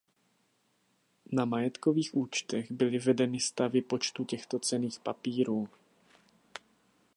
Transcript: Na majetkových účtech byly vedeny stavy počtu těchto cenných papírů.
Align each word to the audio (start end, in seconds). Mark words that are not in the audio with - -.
Na 1.31 1.45
majetkových 1.45 2.13
účtech 2.15 2.71
byly 2.71 2.99
vedeny 2.99 3.39
stavy 3.39 3.81
počtu 3.81 4.25
těchto 4.25 4.59
cenných 4.59 4.99
papírů. 4.99 5.69